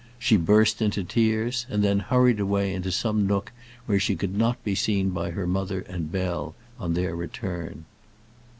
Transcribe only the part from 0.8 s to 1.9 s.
into tears, and